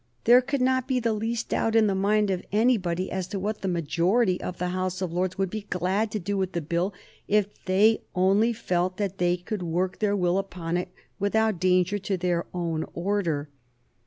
[0.23, 3.61] There could not be the least doubt in the mind of anybody as to what
[3.61, 6.91] the majority of the House of Lords would be glad to do with the Bill
[7.27, 11.99] if they only felt sure that they could work their will upon it without danger
[11.99, 13.49] to their own order.